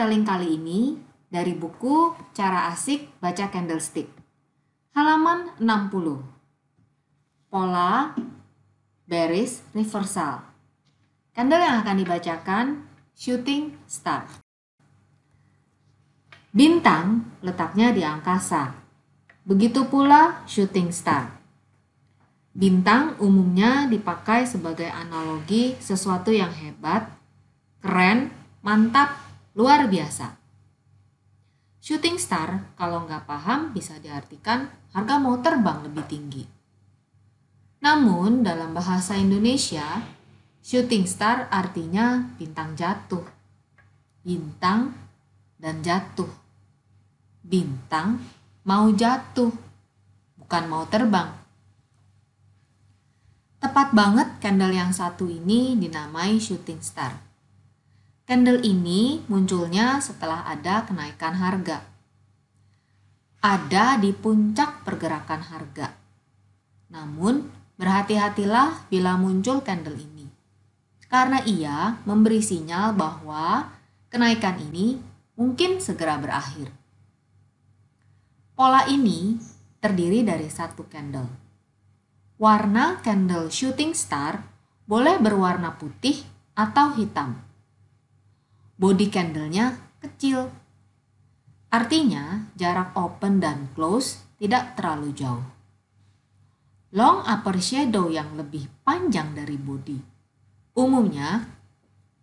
storytelling 0.00 0.24
kali 0.24 0.56
ini 0.56 0.80
dari 1.28 1.52
buku 1.52 2.16
Cara 2.32 2.72
Asik 2.72 3.20
Baca 3.20 3.52
Candlestick. 3.52 4.08
Halaman 4.96 5.52
60. 5.60 7.52
Pola 7.52 8.16
Bearish 9.04 9.60
Reversal. 9.76 10.40
Candle 11.36 11.60
yang 11.60 11.84
akan 11.84 11.96
dibacakan 12.00 12.66
Shooting 13.12 13.76
Star. 13.84 14.24
Bintang 16.48 17.28
letaknya 17.44 17.92
di 17.92 18.00
angkasa. 18.00 18.72
Begitu 19.44 19.84
pula 19.84 20.48
shooting 20.48 20.96
star. 20.96 21.28
Bintang 22.56 23.20
umumnya 23.20 23.84
dipakai 23.84 24.48
sebagai 24.48 24.88
analogi 24.88 25.76
sesuatu 25.76 26.32
yang 26.32 26.56
hebat, 26.56 27.04
keren, 27.84 28.32
mantap, 28.64 29.29
luar 29.50 29.90
biasa. 29.90 30.38
Shooting 31.82 32.22
star 32.22 32.70
kalau 32.78 33.02
nggak 33.08 33.26
paham 33.26 33.74
bisa 33.74 33.98
diartikan 33.98 34.70
harga 34.94 35.16
mau 35.18 35.40
terbang 35.42 35.82
lebih 35.82 36.04
tinggi. 36.06 36.44
Namun 37.80 38.44
dalam 38.44 38.76
bahasa 38.76 39.16
Indonesia, 39.16 40.04
shooting 40.60 41.08
star 41.08 41.48
artinya 41.48 42.30
bintang 42.36 42.76
jatuh. 42.76 43.24
Bintang 44.22 44.92
dan 45.56 45.80
jatuh. 45.80 46.28
Bintang 47.40 48.20
mau 48.68 48.92
jatuh, 48.92 49.50
bukan 50.36 50.64
mau 50.68 50.84
terbang. 50.86 51.32
Tepat 53.58 53.96
banget 53.96 54.28
candle 54.38 54.76
yang 54.76 54.92
satu 54.92 55.26
ini 55.26 55.74
dinamai 55.74 56.36
shooting 56.36 56.84
star. 56.84 57.29
Candle 58.30 58.62
ini 58.62 59.26
munculnya 59.26 59.98
setelah 59.98 60.46
ada 60.46 60.86
kenaikan 60.86 61.34
harga. 61.34 61.82
Ada 63.42 63.98
di 63.98 64.14
puncak 64.14 64.86
pergerakan 64.86 65.42
harga. 65.42 65.90
Namun, 66.94 67.50
berhati-hatilah 67.74 68.86
bila 68.86 69.18
muncul 69.18 69.66
candle 69.66 69.98
ini. 69.98 70.30
Karena 71.10 71.42
ia 71.42 71.98
memberi 72.06 72.38
sinyal 72.38 72.94
bahwa 72.94 73.66
kenaikan 74.14 74.62
ini 74.62 75.02
mungkin 75.34 75.82
segera 75.82 76.14
berakhir. 76.22 76.70
Pola 78.54 78.86
ini 78.86 79.42
terdiri 79.82 80.22
dari 80.22 80.46
satu 80.46 80.86
candle 80.86 81.50
warna 82.40 82.96
candle 83.04 83.52
shooting 83.52 83.92
star 83.92 84.40
boleh 84.88 85.20
berwarna 85.20 85.76
putih 85.76 86.24
atau 86.56 86.96
hitam. 86.96 87.49
Body 88.80 89.12
candlenya 89.12 89.76
kecil. 90.00 90.48
Artinya 91.68 92.48
jarak 92.56 92.96
open 92.96 93.36
dan 93.36 93.68
close 93.76 94.24
tidak 94.40 94.72
terlalu 94.72 95.12
jauh. 95.12 95.44
Long 96.96 97.20
upper 97.28 97.60
shadow 97.60 98.08
yang 98.08 98.40
lebih 98.40 98.72
panjang 98.80 99.36
dari 99.36 99.60
body. 99.60 100.00
Umumnya 100.80 101.44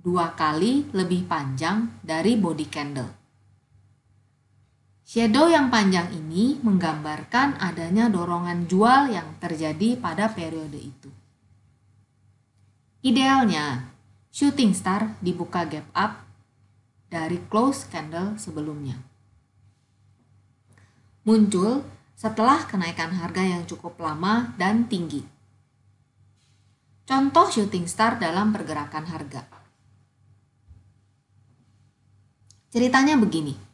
dua 0.00 0.32
kali 0.32 0.88
lebih 0.96 1.28
panjang 1.28 1.92
dari 2.00 2.40
body 2.40 2.66
candle. 2.72 3.12
Shadow 5.04 5.52
yang 5.52 5.68
panjang 5.68 6.08
ini 6.16 6.56
menggambarkan 6.64 7.60
adanya 7.60 8.08
dorongan 8.08 8.64
jual 8.64 9.12
yang 9.12 9.36
terjadi 9.44 10.00
pada 10.00 10.32
periode 10.32 10.80
itu. 10.80 11.12
Idealnya, 13.04 13.92
shooting 14.32 14.72
star 14.72 15.20
dibuka 15.20 15.62
gap 15.68 15.92
up 15.92 16.25
dari 17.06 17.38
close 17.46 17.86
candle 17.90 18.38
sebelumnya. 18.38 18.98
Muncul 21.26 21.82
setelah 22.14 22.64
kenaikan 22.64 23.12
harga 23.14 23.42
yang 23.42 23.62
cukup 23.66 23.98
lama 23.98 24.54
dan 24.56 24.86
tinggi. 24.86 25.20
Contoh 27.06 27.46
shooting 27.50 27.86
star 27.86 28.18
dalam 28.18 28.50
pergerakan 28.50 29.06
harga. 29.06 29.46
Ceritanya 32.70 33.14
begini 33.16 33.66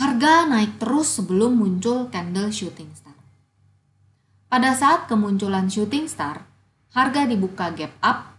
Harga 0.00 0.48
naik 0.48 0.80
terus 0.80 1.20
sebelum 1.20 1.60
muncul 1.60 2.08
candle 2.08 2.48
shooting 2.48 2.88
star. 2.96 3.12
Pada 4.48 4.72
saat 4.72 5.04
kemunculan 5.04 5.68
shooting 5.68 6.08
star, 6.08 6.48
harga 6.96 7.28
dibuka 7.28 7.68
gap 7.76 7.92
up 8.00 8.29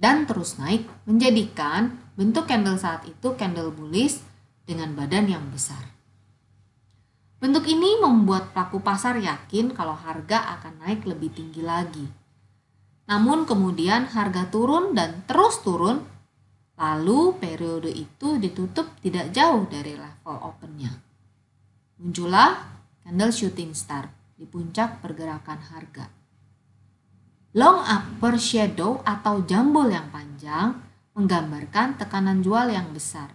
dan 0.00 0.24
terus 0.24 0.56
naik 0.56 0.88
menjadikan 1.04 2.00
bentuk 2.16 2.48
candle 2.48 2.80
saat 2.80 3.04
itu 3.04 3.36
candle 3.36 3.68
bullish 3.68 4.24
dengan 4.64 4.96
badan 4.96 5.28
yang 5.28 5.44
besar. 5.52 5.84
Bentuk 7.36 7.68
ini 7.68 8.00
membuat 8.00 8.56
pelaku 8.56 8.80
pasar 8.80 9.20
yakin 9.20 9.76
kalau 9.76 9.92
harga 9.92 10.56
akan 10.56 10.88
naik 10.88 11.04
lebih 11.04 11.28
tinggi 11.32 11.60
lagi. 11.60 12.08
Namun 13.12 13.44
kemudian 13.44 14.08
harga 14.08 14.48
turun 14.48 14.96
dan 14.96 15.24
terus 15.28 15.60
turun 15.60 16.00
Lalu 16.80 17.36
periode 17.36 17.92
itu 17.92 18.40
ditutup 18.40 18.88
tidak 19.04 19.36
jauh 19.36 19.68
dari 19.68 19.92
level 19.92 20.36
opennya. 20.40 20.88
Muncullah 22.00 22.56
candle 23.04 23.28
shooting 23.28 23.76
star 23.76 24.08
di 24.32 24.48
puncak 24.48 25.04
pergerakan 25.04 25.60
harga. 25.60 26.19
Long 27.54 27.82
upper 27.82 28.38
shadow 28.38 29.02
atau 29.02 29.42
jambul 29.42 29.90
yang 29.90 30.06
panjang 30.14 30.78
menggambarkan 31.18 31.98
tekanan 31.98 32.46
jual 32.46 32.70
yang 32.70 32.94
besar. 32.94 33.34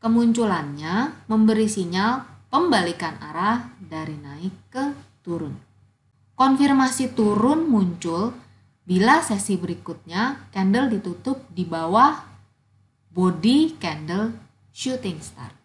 Kemunculannya 0.00 1.24
memberi 1.28 1.68
sinyal 1.68 2.24
pembalikan 2.52 3.16
arah 3.20 3.72
dari 3.80 4.16
naik 4.16 4.54
ke 4.72 4.84
turun. 5.24 5.56
Konfirmasi 6.36 7.12
turun 7.12 7.68
muncul 7.68 8.32
Bila 8.90 9.22
sesi 9.22 9.54
berikutnya 9.54 10.50
candle 10.50 10.90
ditutup 10.90 11.46
di 11.54 11.62
bawah 11.62 12.26
body 13.14 13.78
candle 13.78 14.34
shooting 14.74 15.22
star. 15.22 15.59